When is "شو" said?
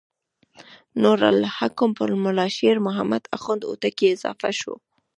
4.59-4.73